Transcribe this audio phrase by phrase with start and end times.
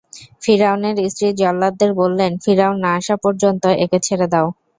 [0.43, 4.47] ফিরআউনের স্ত্রী জল্লাদদের বললেন, ফিরআউন না আসা পর্যন্ত একে ছেড়ে দাও।